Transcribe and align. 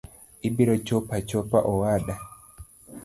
Ibiro 0.47 0.75
chopo 0.87 1.11
achopa 1.19 1.57
owada. 1.71 2.15